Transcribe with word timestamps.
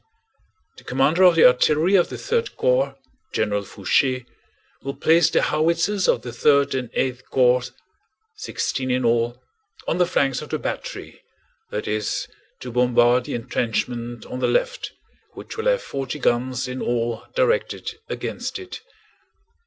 The 0.79 0.83
commander 0.83 1.21
of 1.21 1.35
the 1.35 1.45
artillery 1.45 1.93
of 1.93 2.09
the 2.09 2.15
3rd 2.15 2.55
Corps, 2.55 2.95
General 3.35 3.61
Fouché, 3.61 4.25
will 4.81 4.95
place 4.95 5.29
the 5.29 5.43
howitzers 5.43 6.07
of 6.07 6.23
the 6.23 6.31
3rd 6.31 6.73
and 6.73 6.91
8th 6.93 7.23
Corps, 7.25 7.65
sixteen 8.35 8.89
in 8.89 9.05
all, 9.05 9.43
on 9.87 9.99
the 9.99 10.07
flanks 10.07 10.41
of 10.41 10.49
the 10.49 10.57
battery 10.57 11.21
that 11.69 11.87
is 11.87 12.27
to 12.61 12.71
bombard 12.71 13.25
the 13.25 13.35
entrenchment 13.35 14.25
on 14.25 14.39
the 14.39 14.47
left, 14.47 14.91
which 15.33 15.55
will 15.55 15.67
have 15.67 15.83
forty 15.83 16.17
guns 16.17 16.67
in 16.67 16.81
all 16.81 17.23
directed 17.35 17.99
against 18.09 18.57
it. 18.57 18.81